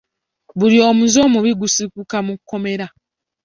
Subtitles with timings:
[0.59, 2.87] Buli omuze omubi gusibuka mu kkomera.